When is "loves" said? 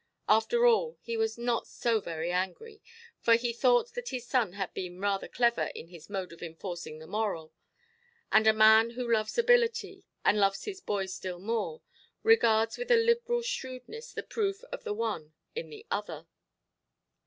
9.13-9.37, 10.39-10.63